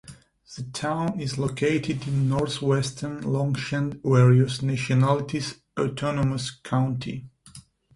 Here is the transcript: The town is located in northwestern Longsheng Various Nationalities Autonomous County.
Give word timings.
The 0.57 0.63
town 0.63 1.19
is 1.19 1.37
located 1.37 2.07
in 2.07 2.27
northwestern 2.27 3.21
Longsheng 3.21 4.01
Various 4.03 4.63
Nationalities 4.63 5.61
Autonomous 5.79 6.49
County. 6.49 7.29